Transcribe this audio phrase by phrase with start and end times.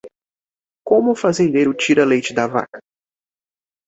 [0.83, 2.81] Como um fazendeiro tira leite da vaca?